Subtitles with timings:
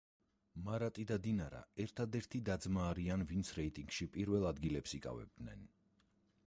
[0.67, 5.67] მარატი და დინარა ერთადერთი და-ძმანი არიან, ვინც რეიტინგში პირველ ადგილებს იკავებდნენ.